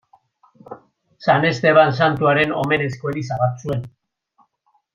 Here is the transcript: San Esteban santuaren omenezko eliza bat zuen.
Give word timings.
San 1.25 1.43
Esteban 1.51 1.93
santuaren 1.99 2.55
omenezko 2.63 3.13
eliza 3.13 3.39
bat 3.45 3.63
zuen. 3.67 3.85